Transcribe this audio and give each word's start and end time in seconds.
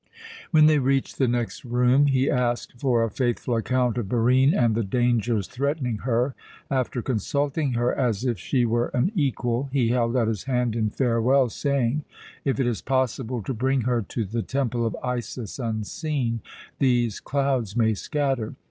When 0.49 0.65
they 0.65 0.79
reached 0.79 1.19
the 1.19 1.27
next 1.27 1.63
room 1.63 2.07
he 2.07 2.27
asked 2.27 2.73
for 2.79 3.03
a 3.03 3.11
faithful 3.11 3.55
account 3.55 3.99
of 3.99 4.09
Barine 4.09 4.51
and 4.51 4.73
the 4.73 4.83
dangers 4.83 5.45
threatening 5.45 5.97
her. 5.97 6.33
After 6.71 7.03
consulting 7.03 7.73
her 7.73 7.93
as 7.93 8.25
if 8.25 8.39
she 8.39 8.65
were 8.65 8.87
an 8.95 9.11
equal, 9.13 9.69
he 9.71 9.89
held 9.89 10.17
out 10.17 10.27
his 10.27 10.45
hand 10.45 10.75
in 10.75 10.89
farewell, 10.89 11.49
saying: 11.49 12.03
"If 12.43 12.59
it 12.59 12.65
is 12.65 12.81
possible 12.81 13.43
to 13.43 13.53
bring 13.53 13.81
her 13.81 14.01
to 14.01 14.25
the 14.25 14.41
Temple 14.41 14.87
of 14.87 14.97
Isis 15.03 15.59
unseen, 15.59 16.41
these 16.79 17.19
clouds 17.19 17.75
may 17.75 17.93
scatter. 17.93 18.55